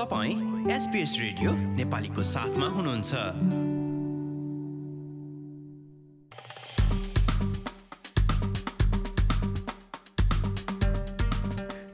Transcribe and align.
तपाईँ 0.00 0.70
SBS 0.72 1.12
radio 1.20 1.50
नेपालीको 1.76 2.22
साथमा 2.24 2.66
हुनुहुन्छ। 2.66 3.12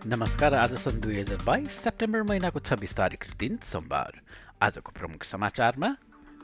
नमस्कार 0.06 0.54
आज 0.54 0.74
सन् 0.78 1.00
दुई 1.02 1.18
हजार 1.18 1.42
बाइस 1.46 1.72
सेप्टेम्बर 1.82 2.22
महिनाको 2.22 2.60
छब्बिस 2.62 2.94
तारिक 2.94 3.24
दिन 3.38 3.58
सोमबार। 3.66 4.20
आजको 4.62 4.92
प्रमुख 4.98 5.24
समाचारमा 5.26 5.90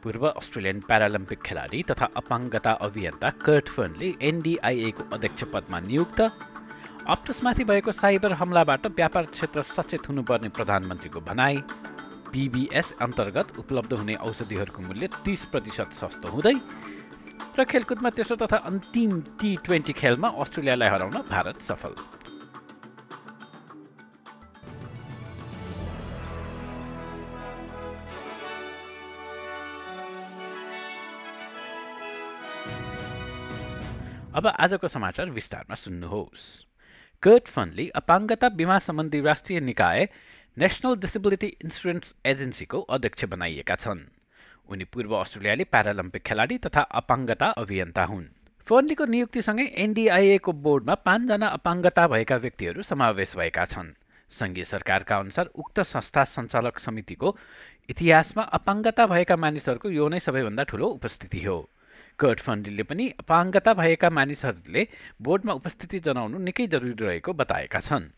पूर्व 0.02 0.28
अस्ट्रेलियन 0.28 0.80
प्यारालम्पिक 0.82 1.42
खेलाडी 1.46 1.82
तथा 1.90 2.10
अपाङ्गता 2.18 2.72
अभियन्ता 2.82 3.30
कर्ट 3.46 3.68
फनले 3.68 4.14
एनडिआइएको 4.20 5.02
अध्यक्ष 5.14 5.44
पदमा 5.54 5.80
नियुक्त 5.86 6.20
अप्टसमाथि 7.02 7.64
भएको 7.64 7.92
साइबर 7.92 8.32
हमलाबाट 8.32 8.86
व्यापार 8.86 9.24
क्षेत्र 9.26 9.62
सचेत 9.66 10.08
हुनुपर्ने 10.08 10.48
प्रधानमन्त्रीको 10.48 11.20
भनाई 11.20 11.56
पिबिएस 12.30 12.92
अन्तर्गत 13.02 13.58
उपलब्ध 13.58 13.92
हुने 13.92 14.14
औषधिहरूको 14.22 14.82
मूल्य 14.82 15.08
तिस 15.24 15.44
प्रतिशत 15.50 15.92
सस्तो 15.92 16.28
हुँदै 16.30 16.54
र 17.58 17.64
खेलकुदमा 17.66 18.10
तेस्रो 18.16 18.36
तथा 18.38 18.56
अन्तिम 18.70 19.20
टी 19.40 19.50
ट्वेन्टी 19.66 19.92
खेलमा 19.92 20.28
अस्ट्रेलियालाई 20.40 20.88
हराउन 20.88 21.16
भारत 21.28 21.60
सफल। 21.68 21.94
अब 34.32 34.46
आजको 34.46 34.88
समाचार 34.88 35.30
विस्तारमा 35.30 35.74
सुन्नुहोस्। 35.76 36.71
कर्ट 37.22 37.46
फन्डले 37.48 37.84
अपाङ्गता 37.96 38.48
बिमा 38.52 38.78
सम्बन्धी 38.80 39.20
राष्ट्रिय 39.22 39.60
निकाय 39.62 40.06
नेसनल 40.56 40.94
डिसेबिलिटी 40.98 41.46
इन्सुरेन्स 41.60 42.14
एजेन्सीको 42.26 42.80
अध्यक्ष 42.90 43.24
बनाइएका 43.30 43.74
छन् 43.76 44.00
उनी 44.68 44.84
पूर्व 44.86 45.14
अस्ट्रेलियाली 45.16 45.64
प्यारालम्पिक 45.66 46.22
खेलाडी 46.24 46.56
तथा 46.64 46.82
अपाङ्गता 47.00 47.50
अभियन्ता 47.58 48.04
हुन् 48.04 48.24
फन्डीको 48.66 49.04
नियुक्तिसँगै 49.06 49.66
एनडिआइएको 49.78 50.52
बोर्डमा 50.64 50.94
पाँचजना 51.02 51.48
अपाङ्गता 51.52 52.06
भएका 52.08 52.36
व्यक्तिहरू 52.38 52.82
समावेश 52.84 53.36
भएका 53.36 53.64
छन् 53.66 53.94
सङ्घीय 54.32 54.64
सरकारका 54.66 55.18
अनुसार 55.18 55.50
उक्त 55.56 55.80
संस्था 55.86 56.24
सञ्चालक 56.26 56.78
समितिको 56.80 57.36
इतिहासमा 57.88 58.42
अपाङ्गता 58.52 59.06
भएका 59.08 59.36
मानिसहरूको 59.38 59.90
यो 59.92 60.08
नै 60.08 60.20
सबैभन्दा 60.22 60.64
ठुलो 60.70 60.90
उपस्थिति 60.92 61.44
हो 61.44 61.58
कर्ट 62.24 62.40
फन्डीले 62.46 62.82
पनि 62.90 63.08
अपाङ्गता 63.24 63.74
भएका 63.82 64.10
मानिसहरूले 64.18 64.86
बोर्डमा 65.28 65.52
उपस्थिति 65.60 66.00
जनाउनु 66.08 66.38
निकै 66.48 66.66
जरुरी 66.74 66.94
रहेको 67.04 67.32
बताएका 67.44 67.80
छन् 67.90 68.10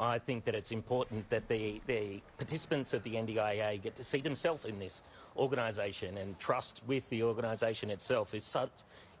I 0.00 0.18
think 0.18 0.44
that 0.44 0.54
it's 0.54 0.72
important 0.72 1.28
that 1.30 1.46
the, 1.48 1.80
the 1.86 2.20
participants 2.36 2.92
of 2.92 3.02
the 3.04 3.14
NDIA 3.14 3.80
get 3.80 3.94
to 3.96 4.04
see 4.04 4.20
themselves 4.20 4.64
in 4.64 4.78
this 4.78 5.02
organisation 5.36 6.16
and 6.16 6.38
trust 6.38 6.82
with 6.86 7.08
the 7.10 7.22
organisation 7.22 7.90
itself 7.90 8.34
is 8.34 8.44
such 8.44 8.70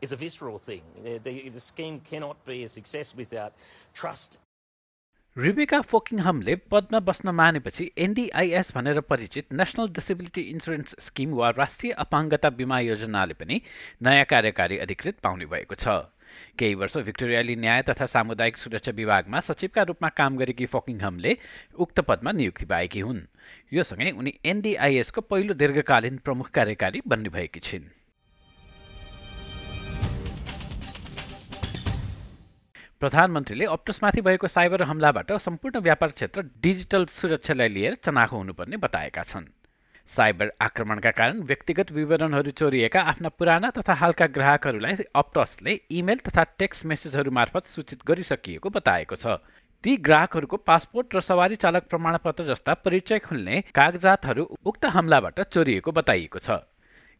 is 0.00 0.12
a 0.12 0.16
visceral 0.16 0.58
thing. 0.58 0.82
The, 1.04 1.18
the, 1.18 1.48
the 1.48 1.60
scheme 1.60 2.00
cannot 2.00 2.44
be 2.44 2.64
a 2.64 2.68
success 2.68 3.14
without 3.14 3.52
trust 3.94 4.38
Rebecca 5.36 5.80
फोकिङहमले 5.80 6.54
पदमा 6.70 6.98
बस्न 7.00 7.28
मानेपछि 7.32 7.84
एनडिआइएस 7.98 8.72
भनेर 8.76 9.00
परिचित 9.00 9.52
national 9.52 9.88
disability 9.88 10.40
insurance 10.52 10.94
scheme 11.00 11.32
वा 11.32 11.48
राष्ट्रिय 11.50 11.92
अपाङ्गता 12.04 12.50
बिमा 12.50 12.78
योजनाले 12.80 13.34
पनि 13.34 13.60
नयाँ 14.02 14.24
कार्यकारी 14.24 14.78
अधिकृत 14.78 15.18
पाउने 15.24 15.46
भएको 15.46 15.74
छ। 15.74 15.88
केही 16.58 16.74
वर्ष 16.74 16.96
भिक्टोरियाली 17.08 17.56
न्याय 17.56 17.82
तथा 17.88 18.06
सामुदायिक 18.06 18.56
सुरक्षा 18.56 18.92
विभागमा 18.92 19.40
सचिवका 19.40 19.82
रूपमा 19.88 20.08
काम 20.12 20.36
गरेकी 20.36 20.66
फोकिङहमले 20.68 21.36
उक्त 21.80 22.00
पदमा 22.04 22.32
नियुक्ति 22.32 22.66
पाएकी 22.68 23.00
हुन्। 23.00 23.24
यो 23.72 23.82
सँगै 23.84 24.10
उनी 24.12 24.38
एनडिआइएसको 24.44 25.20
पहिलो 25.32 25.54
दीर्घकालीन 25.54 26.20
प्रमुख 26.20 26.50
कार्यकारी 26.50 27.02
बन्ने 27.08 27.28
भएकी 27.32 27.60
छिन्। 27.60 27.88
प्रधानमन्त्रीले 33.02 33.64
अप्टोसमाथि 33.66 34.20
भएको 34.22 34.48
साइबर 34.48 34.82
हमलाबाट 34.84 35.32
सम्पूर्ण 35.42 35.80
व्यापार 35.82 36.10
क्षेत्र 36.10 36.42
डिजिटल 36.62 37.04
सुरक्षालाई 37.10 37.68
लिएर 37.68 37.94
चनाखो 38.04 38.36
हुनुपर्ने 38.36 38.76
बताएका 38.78 39.22
छन्। 39.22 39.46
साइबर 40.08 40.52
आक्रमणका 40.62 41.10
कारण 41.10 41.40
व्यक्तिगत 41.42 41.90
विवरणहरू 41.92 42.50
चोरिएका 42.52 43.00
आफ्ना 43.02 43.28
पुराना 43.34 43.70
तथा 43.70 43.94
हालका 43.94 44.26
ग्राहकहरूलाई 44.38 45.04
अप्टसले 45.14 45.78
इमेल 45.98 46.18
तथा 46.28 46.44
टेक्स्ट 46.58 46.84
मेसेजहरू 46.86 47.30
मार्फत 47.32 47.66
सूचित 47.66 48.06
गरिसकिएको 48.06 48.70
बताएको 48.70 49.16
छ। 49.16 49.38
ती 49.84 49.96
ग्राहकहरूको 49.98 50.56
पासपोर्ट 50.62 51.16
र 51.16 51.20
सवारी 51.22 51.56
चालक 51.58 51.90
प्रमाणपत्र 51.90 52.44
जस्ता 52.46 52.74
परिचय 52.86 53.18
खुल्ने 53.18 53.62
कागजातहरू 53.74 54.44
उक्त 54.62 54.84
हमलाबाट 54.94 55.40
चोरिएको 55.48 55.92
बताइएको 55.92 56.38
छ। 56.38 56.62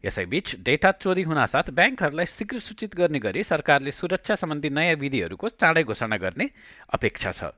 यसैबीच 0.04 0.54
डेटा 0.66 0.90
चोरी 1.02 1.22
हुनासाथ 1.30 1.70
ब्याङ्कहरूलाई 1.78 2.26
शीघ्र 2.32 2.58
सूचित 2.66 2.94
गर्ने 2.98 3.18
गरी 3.18 3.42
सरकारले 3.44 3.90
सुरक्षा 3.90 4.34
सम्बन्धी 4.42 4.70
नयाँ 4.78 4.96
विधिहरूको 5.02 5.48
चाँडै 5.60 5.82
घोषणा 5.90 6.16
गर्ने 6.24 6.46
अपेक्षा 6.98 7.32
छ 7.38 7.50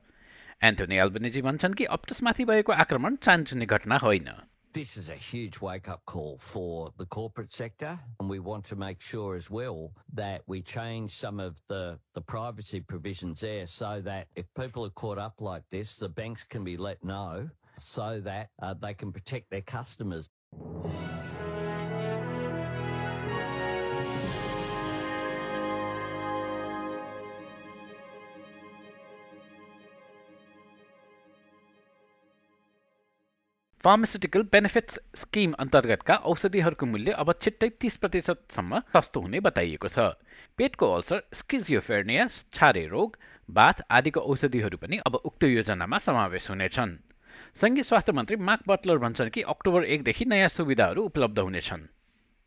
एन्थोनी 0.69 0.97
एल्बनिजी 1.03 1.41
भन्छन् 1.41 1.77
कि 1.77 1.85
अप्टसमाथि 1.97 2.45
भएको 2.45 2.71
आक्रमण 2.85 3.15
चान्चुने 3.27 3.65
घटना 3.65 3.97
होइन 4.05 4.29
This 4.73 4.95
is 4.95 5.09
a 5.09 5.15
huge 5.15 5.59
wake 5.59 5.89
up 5.89 6.05
call 6.05 6.37
for 6.39 6.93
the 6.97 7.05
corporate 7.05 7.51
sector, 7.51 7.99
and 8.21 8.29
we 8.29 8.39
want 8.39 8.63
to 8.67 8.77
make 8.77 9.01
sure 9.01 9.35
as 9.35 9.49
well 9.51 9.91
that 10.13 10.43
we 10.47 10.61
change 10.61 11.11
some 11.11 11.41
of 11.41 11.59
the, 11.67 11.99
the 12.13 12.21
privacy 12.21 12.79
provisions 12.79 13.41
there 13.41 13.67
so 13.67 13.99
that 13.99 14.27
if 14.33 14.47
people 14.53 14.85
are 14.85 14.95
caught 15.01 15.17
up 15.17 15.41
like 15.41 15.63
this, 15.71 15.97
the 15.97 16.07
banks 16.07 16.45
can 16.45 16.63
be 16.63 16.77
let 16.77 17.03
know 17.03 17.49
so 17.77 18.21
that 18.21 18.51
uh, 18.61 18.73
they 18.73 18.93
can 18.93 19.11
protect 19.11 19.49
their 19.49 19.61
customers. 19.61 20.29
Pharmaceutical 33.86 34.42
benefits 34.52 34.98
scheme 35.14 35.52
अन्तर्गतका 35.62 36.14
औषधिहरूको 36.26 36.86
मूल्य 36.86 37.12
अब 37.22 37.28
छिट्टै 37.42 37.68
तिस 37.80 37.96
प्रतिशतसम्म 38.02 38.80
सस्तो 38.94 39.20
हुने 39.20 39.40
बताइएको 39.46 39.88
छ। 39.88 40.06
पेटको 40.58 40.86
अल्सर 40.92 41.22
स्किजियोफेर्निया 41.32 42.26
छारे 42.50 42.84
रोग 42.90 43.16
बाथ 43.48 43.82
आदिको 43.98 44.20
औषधिहरू 44.32 44.78
पनि 44.82 44.98
अब 45.06 45.14
उक्त 45.30 45.44
योजनामा 45.44 45.98
समावेश 46.02 46.50
हुनेछन्। 46.50 46.98
सङ्घीय 47.62 47.86
स्वास्थ्य 47.86 48.12
मन्त्री 48.18 48.36
मार्क 48.42 48.66
बटलर 48.68 48.98
भन्छन् 49.06 49.30
कि 49.30 49.46
अक्टोबर 49.54 49.84
एकदेखि 49.94 50.24
नयाँ 50.34 50.48
सुविधाहरू 50.58 51.04
उपलब्ध 51.14 51.38
हुनेछन्। 51.38 51.86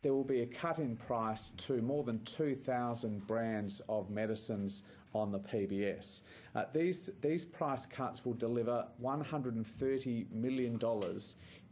There 0.04 0.12
will 0.12 0.28
be 0.28 0.40
a 0.44 0.50
cut 0.60 0.78
in 0.78 0.92
price 1.08 1.48
to 1.62 1.80
more 1.80 2.04
than 2.04 2.20
2,000 2.28 3.16
brands 3.26 3.80
of 3.88 4.12
medicines 4.20 4.82
on 5.14 5.32
the 5.32 5.38
PBS. 5.38 6.22
Uh, 6.54 6.64
these, 6.72 7.10
these 7.20 7.44
price 7.44 7.86
cuts 7.86 8.24
will 8.24 8.34
deliver 8.34 8.86
$130 9.02 10.30
million 10.30 10.78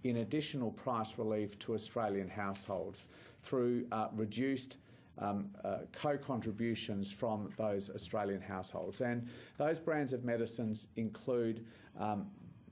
in 0.04 0.16
additional 0.18 0.70
price 0.72 1.18
relief 1.18 1.58
to 1.58 1.74
Australian 1.74 2.28
households 2.28 3.06
through 3.42 3.86
uh, 3.92 4.08
reduced 4.14 4.78
um, 5.18 5.50
uh, 5.64 5.78
co-contributions 5.92 7.10
from 7.10 7.48
those 7.56 7.90
Australian 7.90 8.40
households. 8.40 9.00
And 9.00 9.28
those 9.56 9.80
brands 9.80 10.12
of 10.12 10.24
medicines 10.24 10.88
include 10.96 11.64
um, 11.98 12.26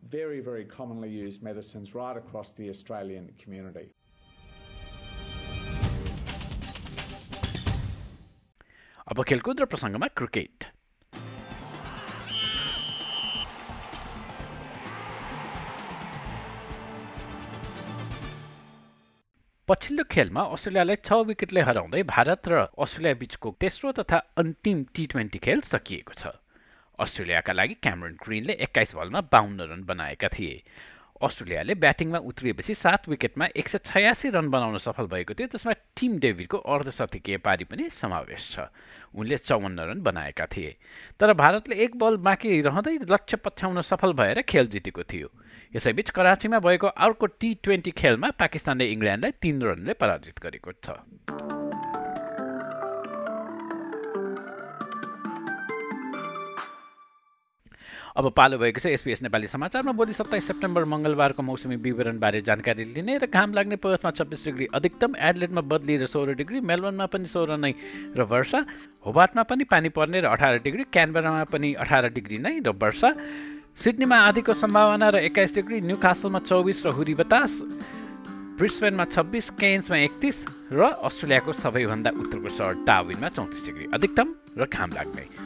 very, 0.09 0.41
very 0.41 0.65
commonly 0.65 1.09
used 1.09 1.43
medicines 1.43 1.95
right 1.95 2.17
across 2.17 2.53
the 2.53 2.69
Australian 2.69 3.33
community. 3.39 3.91
अब 9.07 9.23
खेलकुद 9.23 9.61
र 9.61 9.65
प्रसङ्गमा 9.71 10.07
cricket 10.19 10.65
पछिल्लो 19.69 20.05
खेलमा 20.11 20.43
अस्ट्रेलियालाई 20.55 20.99
छ 21.03 21.19
विकेटले 21.29 21.63
हराउँदै 21.69 22.03
भारत 22.11 22.51
र 22.51 22.67
Australia 22.79 23.15
बीचको 23.23 23.55
तेस्रो 23.63 23.93
तथा 23.99 24.19
अन्तिम 24.43 24.83
टी 24.95 25.07
ट्वेन्टी 25.15 25.39
खेल 25.39 25.61
सकिएको 25.71 26.15
छ। 26.15 26.35
अस्ट्रेलियाका 26.99 27.53
लागि 27.53 27.75
क्यामरन 27.83 28.15
ग्रिनले 28.27 28.59
एक्काइस 28.67 28.95
बलमा 28.95 29.21
बाहन्न 29.31 29.61
रन 29.71 29.83
बनाएका 29.87 30.29
थिए। 30.35 30.55
अस्ट्रेलियाले 31.23 31.75
ब्याटिङमा 31.75 32.19
उत्रिएपछि 32.19 32.75
सात 32.75 33.09
विकेटमा 33.09 33.47
एक 33.57 33.69
सय 33.69 33.79
छयासी 33.85 34.31
रन 34.31 34.49
बनाउन 34.51 34.77
सफल 34.77 35.07
भएको 35.07 35.35
थियो। 35.35 35.47
त्यसमा 35.49 35.73
टिम 35.97 36.19
डेभिडको 36.19 36.59
अर्धशतकीय 36.59 37.37
पारी 37.39 37.65
पनि 37.65 37.89
समावेश 37.91 38.43
छ। 38.53 38.69
उनले 39.15 39.37
चौवन्न 39.39 39.81
रन 39.81 40.01
बनाएका 40.03 40.47
थिए। 40.47 40.77
तर 41.21 41.33
भारतले 41.33 41.75
एक 41.77 41.97
बल 41.97 42.17
बाँकी 42.21 42.61
रहँदै 42.61 42.99
लक्ष्य 43.09 43.37
पछ्याउन 43.37 43.81
सफल 43.81 44.13
भएर 44.13 44.43
खेल 44.43 44.67
जितेको 44.67 45.03
थियो। 45.03 45.29
यसैबीच 45.77 46.11
कराचीमा 46.11 46.59
भएको 46.59 46.87
अर्को 46.87 47.27
टी 47.27 47.55
ट्वेन्टी 47.63 47.91
खेलमा 47.91 48.31
पाकिस्तानले 48.37 48.87
इङ्ल्यान्डलाई 48.93 49.33
तीन 49.41 49.63
रनले 49.63 49.93
पराजित 49.95 50.39
गरेको 50.43 50.73
छ। 50.85 51.46
अब 58.17 58.31
पालो 58.33 58.57
भएको 58.59 58.81
छ 58.81 58.87
एसपिएस 58.87 59.23
नेपाली 59.23 59.47
समाचारमा 59.47 59.93
भोलि 59.93 60.13
सत्ताइस 60.17 60.47
सेप्टेम्बर 60.47 60.85
मङ्गलबारको 60.89 61.43
मौसमी 61.43 61.77
विवरणबारे 61.77 62.41
जानकारी 62.43 62.85
लिने 62.97 63.17
र 63.21 63.27
घाम 63.29 63.53
लाग्ने 63.53 63.77
पर्थमा 63.77 64.11
छब्बिस 64.11 64.45
डिग्री 64.45 64.67
अधिकतम 64.73 65.17
एडलेटमा 65.21 65.61
बदली 65.61 65.97
र 66.01 66.07
सोह्र 66.09 66.33
डिग्री 66.41 66.61
मेलबर्नमा 66.65 67.07
पनि 67.13 67.29
सोह्र 67.29 67.61
नै 67.61 67.73
र 68.17 68.25
वर्षा 68.25 68.65
होबाटमा 69.05 69.43
पनि 69.53 69.65
पानी 69.69 69.89
पर्ने 69.93 70.21
र 70.25 70.33
अठार 70.33 70.65
डिग्री 70.65 70.85
क्यानबरामा 70.89 71.45
पनि 71.53 71.73
अठार 71.77 72.09
डिग्री 72.17 72.39
नै 72.41 72.57
र 72.65 72.73
वर्षा। 72.73 73.13
सिडनीमा 73.85 74.17
आधीको 74.33 74.55
सम्भावना 74.65 75.09
र 75.13 75.17
एक्काइस 75.29 75.55
डिग्री 75.55 75.81
न्यू 75.85 75.97
कासलमा 76.01 76.41
चौबिस 76.49 76.87
र 76.87 76.97
हुरी 76.97 77.15
बतास 77.21 77.61
ब्रिस्बेनमा 78.57 79.05
छब्बिस 79.13 79.51
केन्समा 79.61 79.97
एकतिस 80.09 80.37
र 80.73 80.89
अस्ट्रेलियाको 81.05 81.53
सबैभन्दा 81.53 82.11
उत्तरको 82.17 82.49
सहर 82.49 82.81
डाविनमा 82.89 83.29
चौतिस 83.29 83.67
डिग्री 83.69 83.93
अधिकतम 83.93 84.29
र 84.57 84.65
घाम 84.73 84.91
लाग्ने। 84.97 85.46